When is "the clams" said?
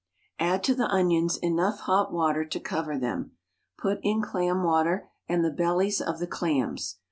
6.17-6.97